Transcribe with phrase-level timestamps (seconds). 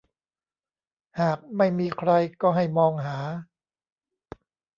[1.19, 2.09] หากไม่มีใคร
[2.41, 3.17] ก็ให้มองหา